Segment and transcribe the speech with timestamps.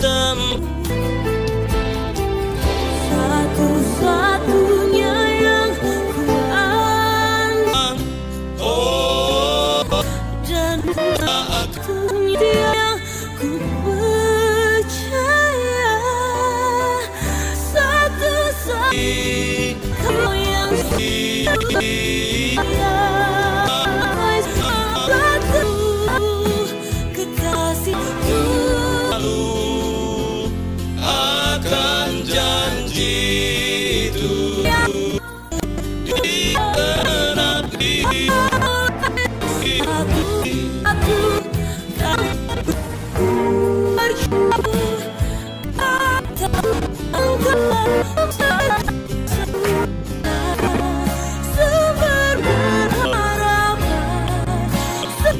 [0.00, 0.75] them.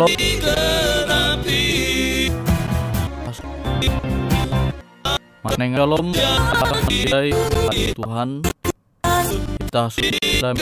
[0.00, 0.16] Maneng
[5.76, 6.16] shalom
[7.12, 7.36] Hai
[7.92, 8.40] Tuhan
[9.60, 10.56] Kita sudah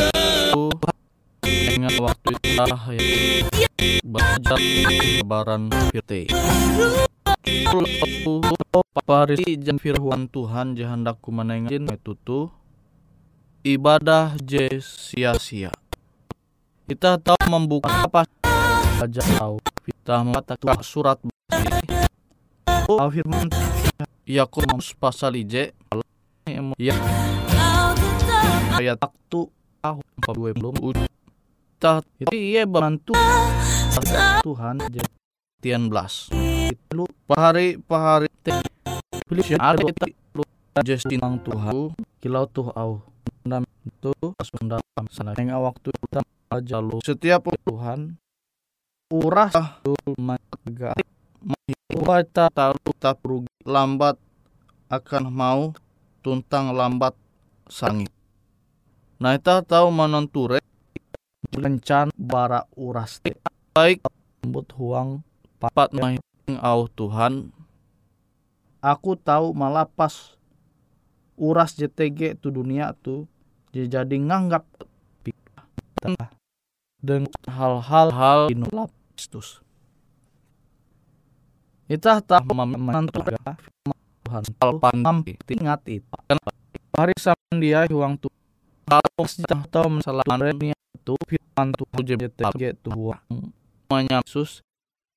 [1.46, 3.46] Ingat waktu kita yang
[4.02, 6.26] Belajar Lebaran Firte
[9.06, 12.50] Parisi jan firman Tuhan jahandaku manengin metutu.
[13.62, 15.72] Ibadah je sia-sia.
[16.84, 18.28] Kita tahu membuka apa
[19.06, 19.56] tahu
[19.86, 21.18] Kita mengatakan surat
[22.88, 23.46] au firman
[24.28, 25.72] Yakobus pasal IJ
[26.76, 26.94] ya.
[28.76, 29.40] Ayat waktu
[29.80, 30.04] tahun
[30.60, 31.08] 20
[31.78, 33.14] kita itu iya bantu.
[34.42, 34.82] Tuhan
[35.62, 36.28] Tian belas.
[36.68, 38.28] Itu pahari pahari.
[39.28, 39.80] Pilih ada
[40.34, 40.44] lu.
[40.84, 43.00] Justin ang Tuhan kilau tuh au.
[43.46, 44.12] Ndam itu
[44.44, 45.32] sunda sana.
[45.38, 46.20] Yang waktu kita
[46.52, 46.98] aja lu.
[47.00, 48.20] Setiap Tuhan
[49.08, 49.56] uras
[50.20, 50.92] maga
[51.88, 54.20] kita tahu tak rugi lambat
[54.92, 55.72] akan mau
[56.20, 57.16] tuntang lambat
[57.68, 58.12] sangit.
[59.16, 60.60] Nah kita tahu menenture
[61.56, 63.20] lencan bara uras
[63.72, 64.04] baik
[64.44, 65.24] lembut huang
[65.56, 66.20] papat mahing
[66.60, 67.48] au Tuhan.
[68.84, 70.36] Aku tahu malapas
[71.40, 73.24] uras JTG tu dunia tu
[73.72, 74.68] jadi nganggap
[77.00, 79.58] dengan hal-hal hal inulap Kristus.
[81.90, 84.42] Kita tak menentukan Tuhan.
[84.62, 86.06] Palpan ingat itu.
[86.94, 87.18] Hari
[87.58, 88.30] dia huang tu
[88.86, 93.50] kalau kita tahu masalah dunia itu firman Tuhan JTG Tuhan.
[93.90, 94.62] Yesus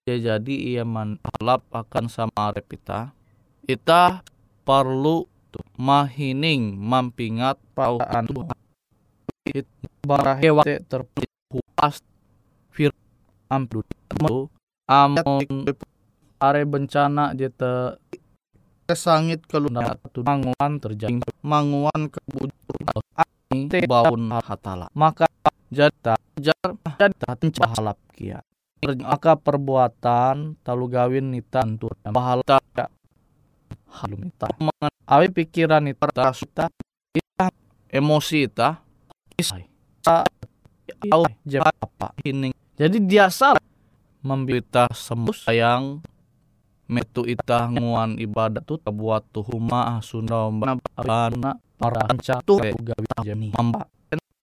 [0.10, 3.14] ya jadi ia manlap akan sama repita
[3.70, 4.26] kita.
[4.62, 5.26] Perlu
[5.78, 8.58] mahining mampingat pauan Tuhan.
[10.06, 12.02] Bara hewa terpuas
[13.52, 13.84] amdu
[14.88, 15.68] amon
[16.40, 18.00] are bencana jeta
[18.92, 21.20] sangit keluna manguan terjadi.
[21.44, 23.04] Manguan kebujur
[23.68, 25.28] te baun hatala maka
[25.68, 28.40] jata jar jata halap kia
[28.82, 32.64] maka perbuatan talu gawin nita antur pahala
[34.00, 34.48] halum ita
[35.12, 36.72] awi pikiran ita kita
[37.12, 37.52] ita.
[37.92, 38.80] Emosi ita.
[39.36, 39.68] Isai
[41.12, 42.08] au apa?
[42.24, 43.62] Ini jadi dia salah.
[44.26, 46.02] Membita sembus sayang
[46.90, 50.82] metu ita nguan ibadat tu buat tu huma sunda bana
[51.78, 52.10] para
[52.42, 52.58] tu?
[52.58, 53.86] Gawi jani mamba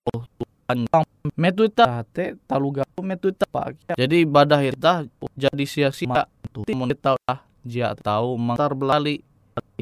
[0.07, 0.87] Tuhan
[1.35, 3.99] metu ita te taluga metu ita pak.
[3.99, 5.03] Jadi ibadah ita
[5.35, 6.31] jadi sia-sia.
[6.55, 9.19] Tu mun ita lah dia tahu mantar belali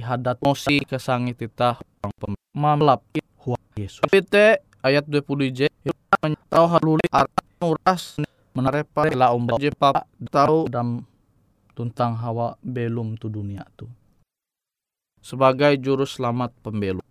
[0.01, 1.77] hadat mosi kesangit ita
[2.57, 3.05] mamlap
[3.45, 4.01] huang Yesus.
[4.01, 4.25] Tapi
[4.81, 5.69] ayat 20 j
[6.49, 7.05] tahu haluli
[7.61, 8.17] uras
[8.57, 11.05] menarepa la umba je papa tahu dan
[11.77, 13.85] tuntang hawa belum tu dunia tu.
[15.21, 17.05] Sebagai juru selamat pembelum.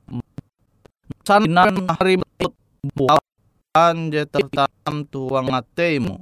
[1.21, 2.17] Sanan hari
[2.81, 6.17] bukan je tertanam tuang ateimu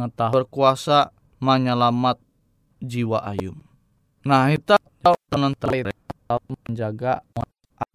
[0.00, 2.16] ngetah berkuasa menyelamat
[2.80, 3.60] jiwa ayum.
[4.24, 4.80] Nah kita
[5.36, 5.92] menentai
[6.64, 7.20] menjaga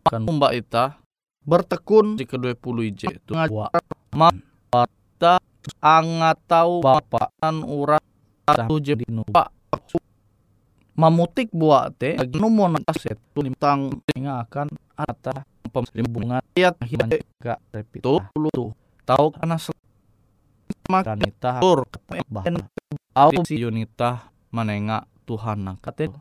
[0.06, 1.02] akan umba ita
[1.42, 3.34] bertekun di kedua puluh ij itu.
[4.14, 4.46] Man
[5.62, 8.02] kita angat tahu bapak dan urat
[8.50, 9.54] satu jadi nupa
[10.98, 14.68] mamutik buat teh numon aset tentang akan
[14.98, 16.44] ata pembungan.
[16.58, 16.76] Ayat
[17.40, 18.76] gak repito lu
[19.08, 19.58] tahu karena
[20.92, 21.88] makan nita tur
[22.28, 22.60] bahkan
[23.16, 26.12] au si unita manenga Tuhan kate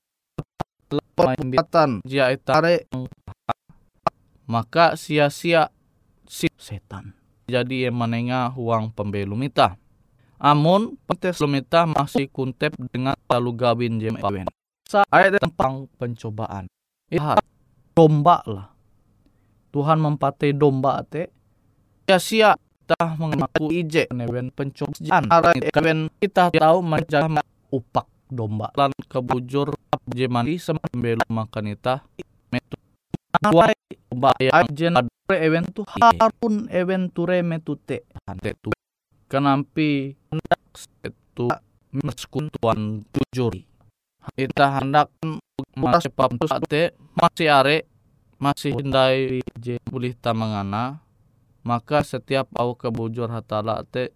[1.19, 2.87] pembatan jia itare
[4.47, 5.71] maka sia-sia
[6.27, 7.20] si setan
[7.50, 9.75] jadi yang manenga huang pembelum ita
[10.38, 14.49] amun pentes lumita masih kuntep dengan lalu gawin jem awen
[14.90, 16.66] saya tentang pencobaan.
[17.14, 17.38] Lihat
[17.95, 18.75] domba lah.
[19.71, 21.30] Tuhan mempatai domba te.
[22.11, 25.30] Sia-sia kita mengaku ije newen pencobaan.
[25.71, 27.38] Kawen kita tahu menjadi
[27.71, 28.75] upak domba.
[28.75, 29.71] Lan kebujur
[30.11, 32.02] jemani sembelu makan ita
[32.50, 32.75] metu
[33.54, 33.71] Wai
[34.38, 38.70] ya adre event tu harun event ture metute ante tu.
[39.30, 40.62] Kenampi hendak
[41.06, 41.47] itu
[41.94, 43.54] meskuntuan tujur.
[44.35, 45.11] Kita hendak
[45.78, 47.87] masih pamtus ate masih are
[48.40, 51.04] masih hindai je boleh tamangana
[51.61, 54.11] maka setiap au kebujur hatala te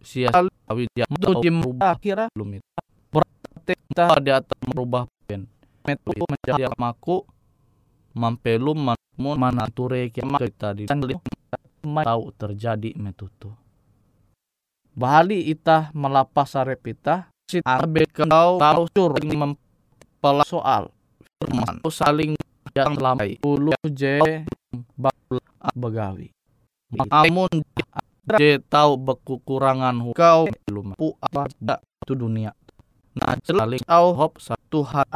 [0.00, 0.32] sia
[0.66, 1.06] awi dia.
[1.06, 2.68] Tu jim rubah kira belum itu.
[3.12, 5.46] Berarti kita dia merubah pen
[5.86, 7.22] metu menjadi maku
[8.16, 10.84] mampelum manmun manature kita di
[11.80, 13.54] tahu terjadi metutu
[14.90, 20.90] Bali ita melapas arep ita si abe kau tahu sur mempela soal.
[21.40, 22.34] Firman saling
[22.74, 24.18] yang lamai ulu je
[25.78, 26.34] begawi.
[27.08, 27.62] Amun
[28.34, 30.50] je tahu berkekurangan kau.
[30.66, 31.46] Belum pu apa
[32.02, 32.50] tu dunia.
[33.14, 35.06] Nah saling au hop Tuhan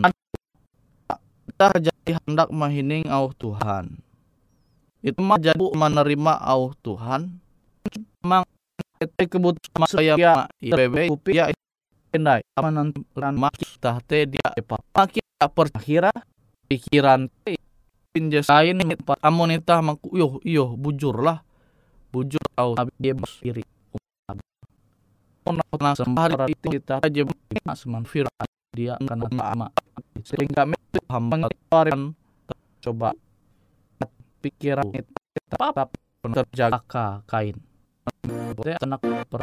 [1.54, 3.94] kita jadi hendak mahining au Tuhan.
[4.98, 7.30] Itu mah jadi menerima au Tuhan.
[8.26, 8.42] Memang
[8.98, 11.54] itu kebutuhan saya ya bebe kupi ya
[12.10, 16.10] endai amanan lan maki tahte dia epa maki tak perkira
[16.66, 17.28] pikiran
[18.10, 21.46] pinjes lain pak amun itah mangku yo iyo bujur lah.
[22.10, 23.62] Bujur au dia sendiri.
[25.46, 26.34] Ona sembari
[26.66, 27.22] kita aja
[27.78, 28.32] seman fira
[28.74, 29.70] dia karena ama
[30.26, 31.48] sehingga itu hamba
[32.82, 33.10] coba.
[34.44, 35.88] Pikiran kita apa
[36.20, 37.56] terjaga kain.
[38.28, 39.00] Boleh anak
[39.30, 39.40] per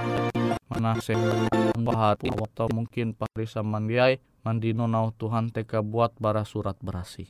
[0.69, 7.25] mana hati atau mungkin parisa mandiai mandino nau Tuhan teka buat bara surat berasi.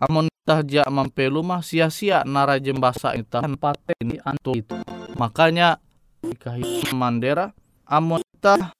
[0.00, 4.76] Amun tah ja mampelu mah sia-sia nara jembasa itu pate ini antu itu.
[5.20, 5.78] Makanya
[6.24, 6.56] jika
[6.96, 7.52] mandera
[7.84, 8.72] amun tah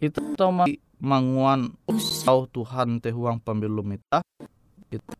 [0.00, 0.48] itu tau
[0.96, 1.76] manguan
[2.24, 4.24] tahu Tuhan teh uang pembelum kita
[4.88, 5.12] itu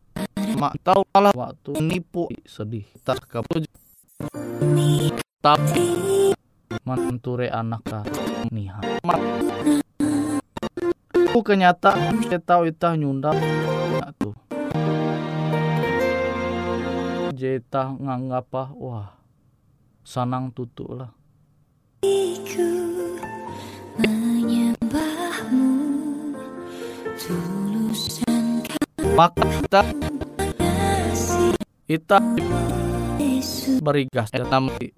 [0.57, 3.69] mak tahu malah waktu nipu sedih tak kamu
[5.37, 5.85] tapi
[6.81, 7.85] manture anak
[8.49, 8.81] niha.
[11.29, 13.37] Aku kenyataan kita tahu itah nyundap
[14.17, 14.33] tuh
[17.37, 19.13] jeta nganggapa wah
[20.01, 21.13] sanang tutu lah
[29.17, 29.81] maka kita
[31.85, 32.17] kita
[33.83, 34.95] berigas ya nampi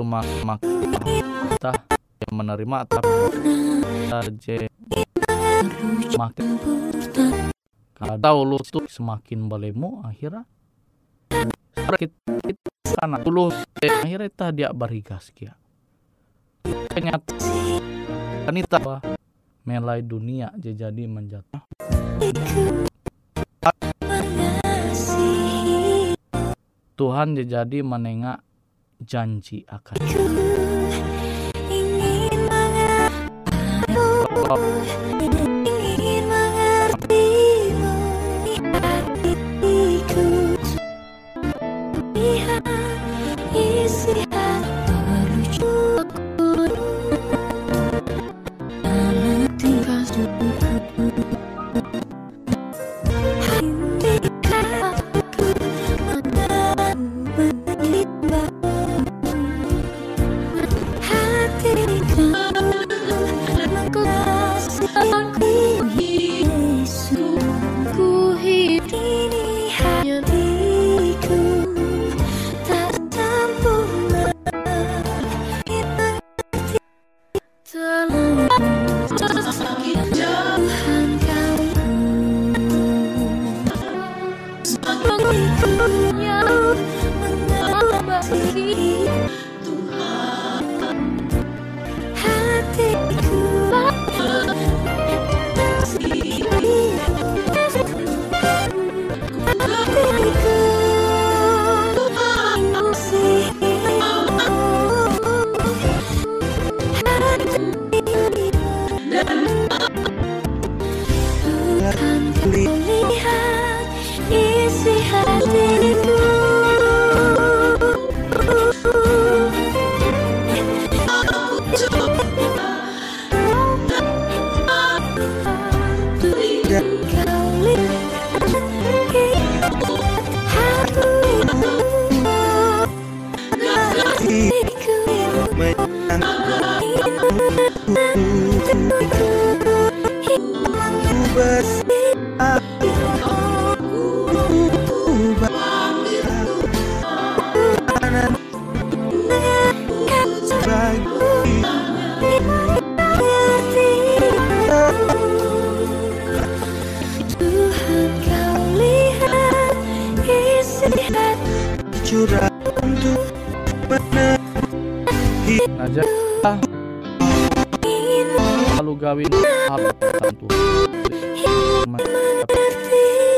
[0.00, 1.72] rumah mak kita
[2.26, 3.10] yang menerima tapi
[4.40, 4.68] je
[6.16, 6.46] makin
[8.20, 10.44] tahu lu tuh semakin belemu akhirnya
[11.96, 12.16] kita
[12.96, 15.52] karena dulu akhirnya kita dia berigas kia.
[16.64, 17.36] Ternyata
[18.48, 19.15] wanita
[19.66, 21.60] melai dunia jadi menjatuh.
[26.96, 28.40] Tuhan jadi menengak
[29.02, 30.00] janji akan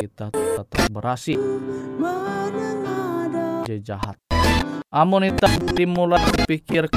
[0.03, 1.41] kita tetap berhasil
[3.85, 4.17] jahat.
[4.89, 6.89] Amun kita dimulai pikir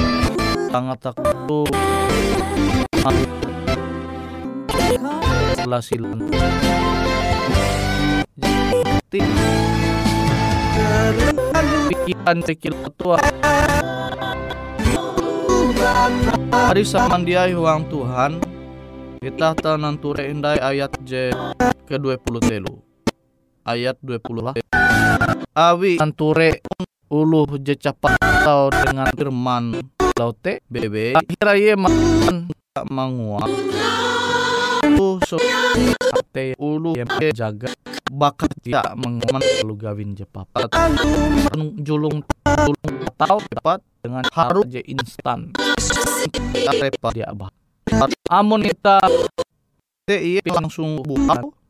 [0.72, 1.68] sangat takut
[5.84, 6.20] silan
[11.92, 13.20] pikiran pikir tua
[16.52, 18.38] Hari samandiai huang Tuhan.
[19.20, 21.34] Kita tananture indai ayat J
[21.86, 22.80] ke 20 telu
[23.66, 24.54] ayat 20 lah.
[25.52, 26.62] Awi anture
[27.12, 29.64] uluh je capat tau dengan firman.
[30.16, 31.16] Laute bebe.
[31.16, 31.92] Akhirnya ye man
[32.88, 33.48] menguat
[34.82, 35.36] Ulu so
[36.16, 37.68] ate ulu yang jaga.
[38.12, 40.68] Bakat dia mengaman lu gawin je papat
[41.80, 45.48] julung julung tahu dapat dengan harus je instan.
[46.76, 47.48] Repot dia bah
[48.28, 49.00] amun kita
[50.04, 51.61] te iya langsung buka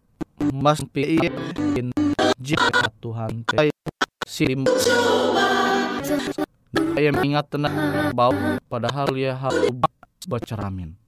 [0.51, 1.23] mas pi
[1.79, 1.95] in
[2.43, 3.71] jika Tuhan te
[4.27, 4.67] sim
[6.73, 8.35] saya ingat tenang bau
[8.67, 9.71] padahal ya harus
[10.27, 10.99] bacaramin.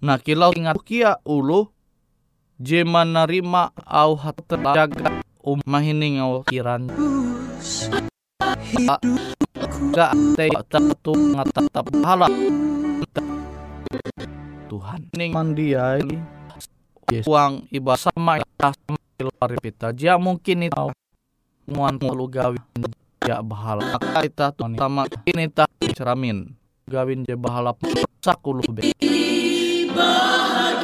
[0.00, 1.68] Nah kilau ingat kia ulu
[2.60, 6.88] jema narima au hat terjaga um mahining au kiran
[9.96, 12.32] gak te tatu ngatatap halap
[14.68, 16.04] Tuhan ning mandiai
[17.10, 17.26] yes.
[17.26, 19.92] uang iba sama ya sama pita.
[19.92, 20.86] Dia mungkin itu
[21.68, 22.62] muan lu gawin
[23.26, 23.98] ya bahala.
[23.98, 26.54] Maka kita tuh sama ini tak ceramin.
[26.88, 27.74] Gawin je bahala
[28.22, 28.94] sakulu be.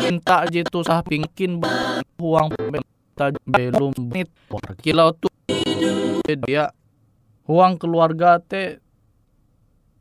[0.03, 1.59] Minta jitu sah pingkin
[2.21, 4.29] uang minta belum nit
[4.83, 5.33] kilau tuh
[6.47, 6.71] dia
[7.47, 8.83] uang keluarga te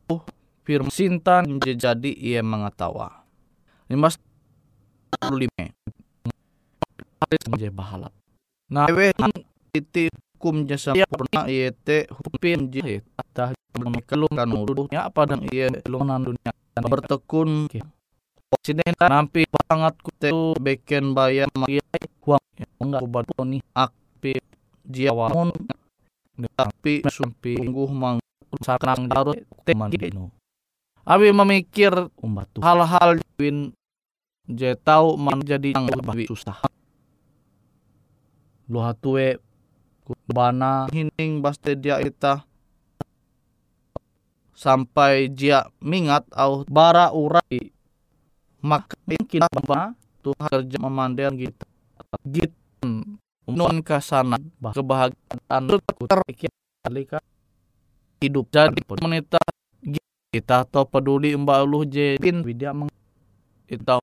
[0.09, 0.21] uh
[0.65, 3.25] firman sintan jadi ia mengetawa.
[3.89, 4.17] Limas
[5.29, 5.49] lima.
[5.55, 5.84] hari
[7.49, 8.13] menjadi bahalap
[8.69, 9.11] nah we
[9.75, 10.93] titi hukum jasa
[11.47, 13.01] iya te hupin je
[13.33, 13.55] tah
[14.07, 17.71] kelung kan uruhnya apa dan iya kelung dunia bertekun.
[18.63, 20.31] Sini nampi banget ku te
[20.61, 21.83] beken bayar magia
[22.23, 22.43] uang
[22.79, 24.37] enggak ku batu nih akpi
[24.85, 25.51] jiawamun
[26.55, 28.17] tapi sumpi ungguh mang
[28.63, 30.31] sakrang darut teman dino
[31.05, 33.77] Abi memikir umat hal-hal win
[34.49, 36.57] je tahu menjadi yang lebih susah.
[38.65, 39.37] Lu hatue
[40.29, 42.45] bana hining baste dia ita.
[44.55, 47.73] Sampai dia mingat au bara urai.
[48.65, 49.93] Maka mungkin bana
[50.25, 51.65] Tuhan kerja memandang gitu.
[52.25, 52.65] Gitu
[53.45, 54.41] non kasana
[54.73, 55.69] kebahagiaan
[56.09, 56.49] terikir
[58.17, 59.37] hidup jadi menita
[60.33, 62.41] kita to peduli mbak ulu jepin.
[62.41, 62.89] Widya meng
[63.69, 64.01] kita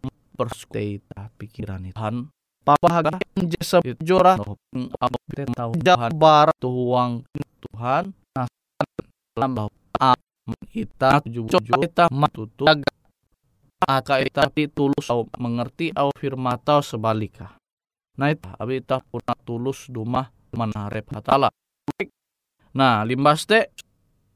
[1.37, 2.31] pikiran Tuhan
[2.63, 3.03] papa
[3.37, 4.39] jasa jora
[4.99, 5.17] apa
[5.55, 7.27] tahu jahat barat tuang
[7.63, 8.47] Tuhan nah
[9.35, 9.71] dalam
[10.71, 12.67] kita tujuh kita matutu
[13.83, 17.59] aka kita tulus au mengerti au firman tau sebalikah
[18.15, 21.51] nah itu abi kita pun tulus dumah manarep hatala
[22.71, 23.75] nah limbas te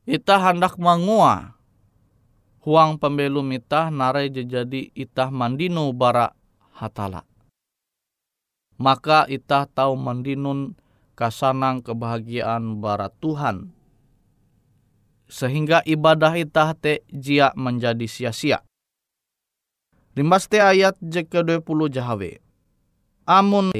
[0.06, 1.56] kita hendak mangua
[2.66, 6.34] huang pembelum itah narai jadi itah mandino bara
[6.74, 7.22] hatala.
[8.76, 10.76] Maka itah tahu mandinun
[11.16, 13.72] kasanang kebahagiaan bara Tuhan.
[15.26, 18.62] Sehingga ibadah itah te jia menjadi sia-sia.
[20.16, 22.30] Limbas te ayat je ke-20 jahawe.
[23.26, 23.74] Amun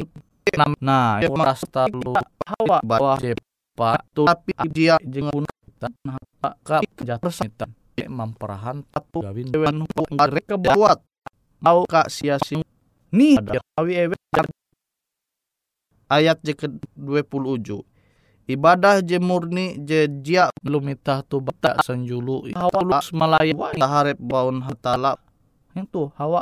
[0.79, 2.15] nah merasa lu
[2.47, 5.43] hawa bawah jepa tapi dia jengun
[5.83, 6.17] tanah
[6.63, 7.75] ka jatuh setan
[8.07, 9.83] memperahan tapu gawin dewan
[10.15, 11.03] mereka buat
[11.59, 12.63] mau kak sia sia
[13.11, 14.17] nih ada awi ewe
[16.07, 16.67] ayat je ke
[16.99, 17.79] 20 uju
[18.47, 22.47] ibadah je murni je jia belum itah tu bata sanjulu.
[22.55, 25.19] Hawa malaya taharep baun hatala
[25.75, 26.41] itu hawa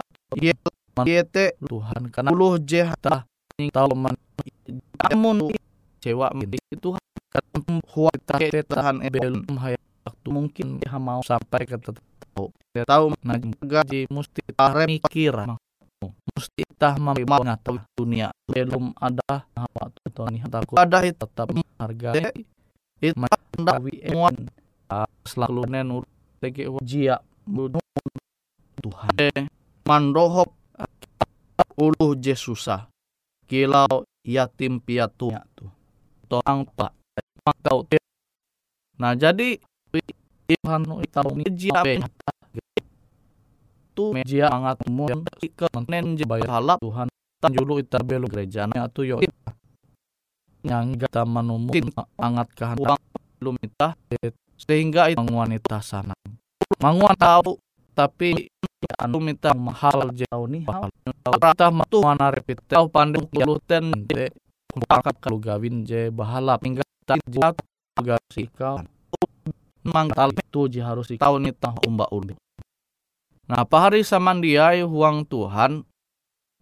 [1.02, 3.26] yete Tuhan karena puluh je hatah
[3.72, 4.14] tahu man.
[5.10, 5.50] Amun
[5.98, 6.28] cewa
[6.70, 6.88] itu
[7.32, 7.44] kan
[7.90, 14.06] huwa tahan ebelum hayat waktu mungkin dia mau sampai ke tahu dia tahu nah gaji
[14.12, 15.34] mesti tahu mikir
[16.10, 17.14] mesti tah mau
[17.62, 19.46] tahu dunia belum ada.
[19.54, 20.76] Apa tuh nih takut.
[20.76, 22.10] Ada itu tetap harga
[23.00, 24.50] itu mendawi ewan.
[25.24, 26.04] Selalu nenur
[26.42, 27.22] tege jia.
[28.82, 29.12] Tuhan.
[29.84, 30.52] Mandohop
[31.78, 32.88] uluh je susah
[33.48, 35.30] kilau yatim piatu.
[35.56, 35.70] Tuh.
[36.26, 36.92] Toang pak
[37.60, 37.84] kau
[38.96, 39.60] nah jadi
[40.44, 41.84] Tuhan tahu ni jia
[43.94, 45.06] tu meja angat mu
[45.54, 49.22] ke menen je bayar halap Tuhan tanjulu ita belu gereja na tu yo
[50.64, 53.00] yang gata manumutin angat kahan uang
[53.38, 53.92] belum ita
[54.56, 56.16] sehingga itu wanita sana.
[56.80, 57.60] Manguan tahu
[57.92, 58.48] tapi
[58.96, 60.64] anu minta mahal jauh nih
[61.36, 64.32] rata matu mana repit tahu pandai kuluten de
[64.72, 67.54] kumpakat kalau gawin je bahalap hingga tak jat
[68.00, 68.82] agak sikau
[69.84, 72.32] mang tali itu harus kau nita umba umbi.
[73.44, 75.84] Nah, pahari samandiai huang Tuhan,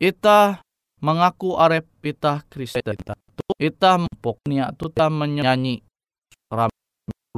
[0.03, 0.62] ita
[0.99, 2.99] mengaku arep ita Kristen.
[3.59, 5.83] Ita poknya tuta menyanyi.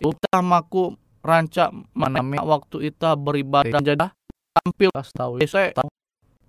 [0.01, 4.13] Ita maku rancak mana waktu ita beribadah jadi
[4.53, 5.89] tampil tahu saya tahu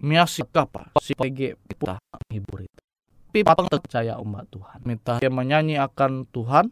[0.03, 1.95] miasi apa si PG kita
[2.27, 2.81] hibur itu
[3.31, 6.67] tapi percaya umat Tuhan minta dia menyanyi akan Tuhan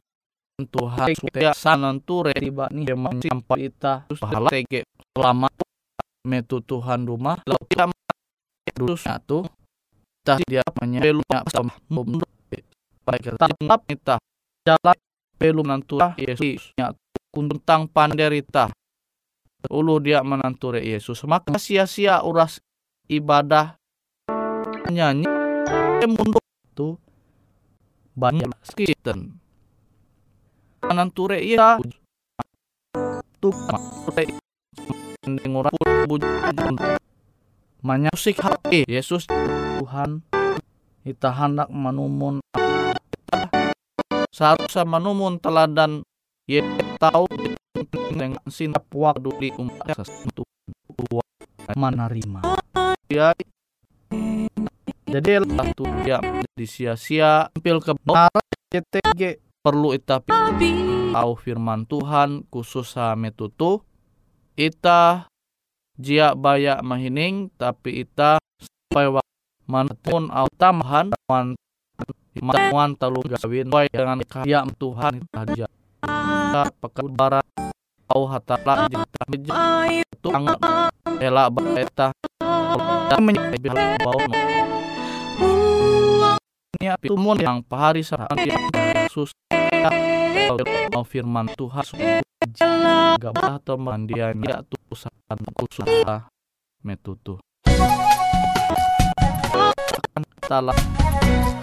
[0.67, 4.83] Tuhan supaya sananture tiba nih emang sampai kita pahala TG
[5.15, 5.47] selama
[6.23, 7.91] metu Tuhan rumah lalu kita
[8.73, 9.43] dudusnya tuh
[10.23, 10.63] kita dia
[11.51, 11.71] sama
[13.03, 14.15] pada kita tetap kita
[14.63, 14.97] jalan
[15.35, 16.95] belum nantura Yesusnya
[17.33, 18.69] kuntang panderita.
[19.67, 21.25] Ulu dia menanture Yesus.
[21.25, 22.61] Maka sia-sia uras
[23.09, 23.75] ibadah
[24.91, 25.25] nyanyi
[26.05, 26.43] mundur.
[26.69, 26.99] Itu
[28.13, 29.41] banyak skiten
[30.83, 31.79] menanture iya
[33.41, 33.55] tuh
[35.47, 35.82] ngurang
[38.13, 38.87] musik hati.
[38.87, 40.23] Yesus Tuhan
[41.03, 42.39] kita hendak menumun
[44.31, 46.03] seharusnya menumun teladan.
[46.43, 46.59] Ye
[46.99, 47.23] tahu
[48.11, 50.43] dengan sinta puak duli umat sesentuh
[51.75, 52.43] menerima.
[53.07, 53.31] Ya.
[55.07, 57.93] Jadi lah tuh ya jadi sia-sia tampil ke
[58.73, 59.21] CTG
[59.61, 60.21] perlu ita
[61.13, 63.85] tahu firman Tuhan khusus metutu
[64.57, 65.29] ita
[65.97, 69.21] jia bayak mahining tapi ita supaya
[69.69, 71.53] mana pun au tambahan man
[72.41, 75.69] man telu gawin way dengan kaya Tuhan saja
[76.81, 77.45] pekan barat
[78.09, 79.23] au hatala jita
[79.89, 80.59] itu angat
[81.21, 82.11] ela baeta.
[83.09, 84.17] Dan menyebut bau
[86.81, 89.31] ini itu mun yang pahari sarang Yesus
[90.91, 91.85] mau firman Tuhan
[93.19, 95.13] gabah atau mandian ya tusan
[95.63, 96.27] usaha
[96.83, 97.39] metutu
[100.03, 100.77] akan salah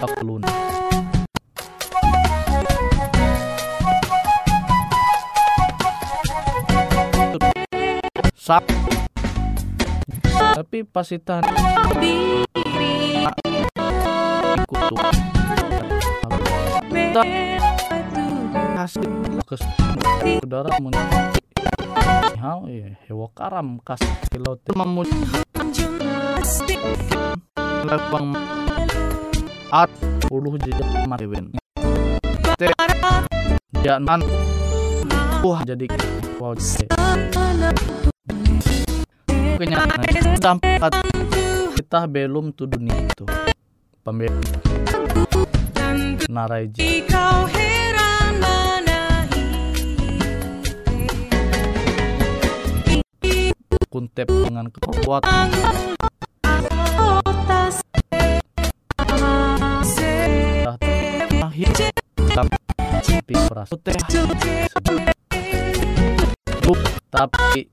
[0.01, 0.43] kaplun
[8.41, 8.67] Sap.
[10.59, 11.45] Tapi pasitan
[14.67, 14.97] kutu.
[16.91, 17.23] Kita
[18.81, 19.05] kasih
[19.45, 19.61] ke
[20.41, 21.45] saudara menyakiti
[22.41, 24.01] hal ya hewa karam kas
[24.33, 25.13] kilau memuji
[27.85, 28.33] lebang
[29.69, 29.93] at
[30.33, 31.53] puluh jejak mariwen
[32.57, 32.73] te
[33.85, 34.25] jangan
[35.45, 35.85] wah jadi
[36.41, 36.57] wow
[39.61, 40.01] kenyataan
[40.41, 41.05] dampak
[41.77, 43.29] kita belum tuh dunia itu.
[44.01, 44.33] Pembel
[46.33, 46.73] narai
[53.91, 55.51] kuntep dengan kekuatan
[61.43, 61.91] akhir
[62.31, 62.55] tapi
[63.51, 63.99] perasa teh
[67.11, 67.67] tapi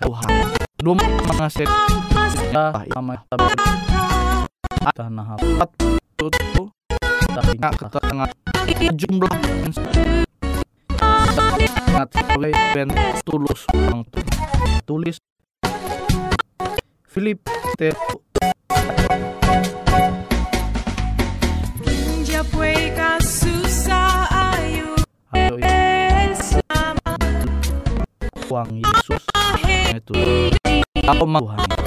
[0.00, 0.32] Tuhan
[0.80, 0.96] belum
[1.28, 1.68] mengasih
[2.88, 3.20] sama
[4.96, 5.70] tanah hapat
[6.24, 6.64] itu
[7.36, 8.30] tapi nggak ketengah
[8.96, 9.32] jumlah
[11.36, 12.88] sangat oleh ben
[13.28, 13.68] tulus
[14.88, 15.20] tulis
[17.10, 17.42] Philip
[17.74, 17.90] T.
[24.46, 24.94] Ayo
[28.46, 29.22] uang Yesus
[29.90, 30.14] itu
[31.02, 31.79] aku mau Tuhan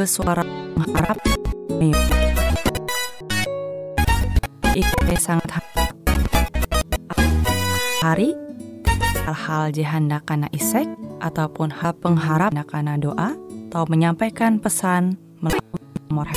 [0.00, 0.40] Radio Suara
[0.80, 1.20] Mengharap
[4.72, 5.60] Ike sangat
[8.00, 8.32] hari
[9.28, 10.88] hal-hal jihanda kana isek
[11.20, 13.36] ataupun hal pengharap kana doa
[13.68, 16.32] atau menyampaikan pesan melalui nomor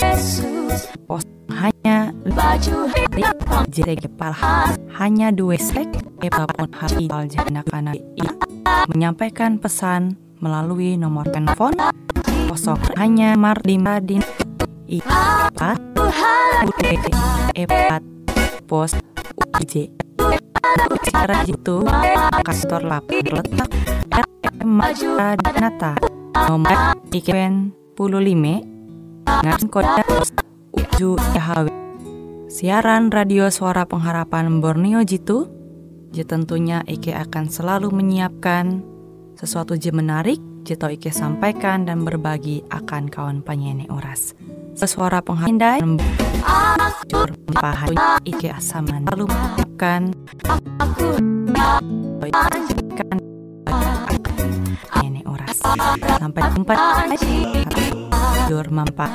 [1.07, 1.23] pos
[1.55, 2.11] hanya
[3.95, 4.35] kepal
[4.99, 5.87] hanya dua sek
[6.19, 6.91] ataupun hal
[7.31, 7.95] jihanda kana
[8.91, 11.71] menyampaikan pesan melalui nomor telepon
[12.53, 14.21] kosong hanya Mardima din
[14.85, 15.81] empat.
[17.57, 18.01] Empat.
[18.69, 18.93] Pos
[19.57, 19.89] UJ
[21.01, 21.81] secara itu
[22.45, 23.69] kantor lapor letak.
[24.61, 25.97] Mata Danata
[26.45, 28.61] nomor iken puluh lima.
[29.25, 30.05] Dengan kode
[30.77, 31.73] uju Yahweh
[32.53, 35.49] siaran radio suara pengharapan Borneo Jitu
[36.13, 38.85] tentunya Ike akan selalu menyiapkan
[39.41, 44.31] sesuatu je menarik, Jito Ike sampaikan dan berbagi akan kawan penyanyi oras.
[44.79, 45.83] Sesuara penghindai
[47.51, 47.91] pahan
[48.23, 50.15] Ike asaman lalu menyiapkan
[52.95, 53.17] kan
[54.95, 55.59] penyanyi oras.
[56.15, 56.73] Sampai jumpa
[58.47, 59.07] Jur mampa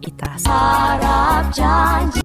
[0.00, 2.24] ita Harap janji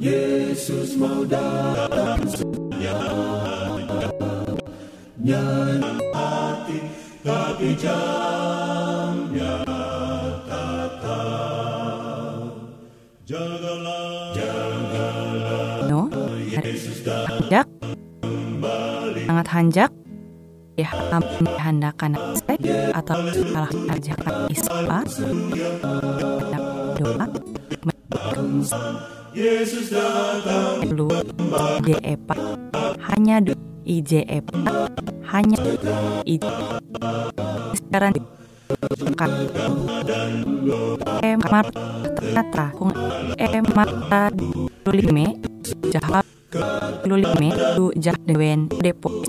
[0.00, 2.24] Yesus mau datang
[5.20, 6.78] Nyanyi hati
[7.20, 9.60] tapi jamnya
[10.48, 12.48] tak tahu.
[13.28, 14.32] Jagalah
[15.84, 16.08] No,
[17.28, 17.68] hanjak,
[19.28, 19.90] sangat hanjak,
[20.80, 20.88] ya
[21.60, 22.16] handakan
[22.96, 25.04] atau salah ajakan ispa,
[26.96, 27.28] doa,
[29.30, 30.90] Yesus datang.
[30.90, 31.06] Lu
[31.78, 32.34] IJEPA
[33.14, 33.54] hanya du
[33.86, 34.90] IJEPA
[35.30, 35.54] hanya
[36.26, 36.34] I
[37.78, 38.18] sekarang
[39.14, 39.30] kan
[41.22, 41.70] emar
[42.18, 42.90] ternyata kung
[43.38, 43.86] emar
[44.86, 45.38] lulime
[45.94, 46.26] jahat.
[47.06, 49.22] Lulime du jah dewen depo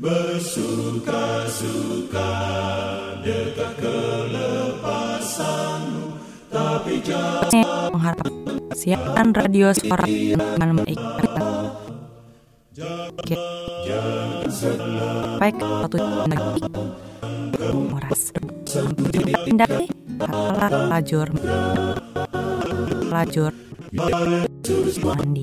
[0.00, 2.32] Bersuka-suka
[3.20, 4.69] dekat kelepasanmu
[8.74, 11.30] Siapkan radio suara dengan mengikat
[15.40, 15.96] baik suatu
[16.28, 16.62] negeri
[17.76, 18.32] muras
[19.48, 19.72] indah
[20.24, 21.28] alat lajur.
[23.10, 23.52] Lajur.
[25.00, 25.42] Mandi.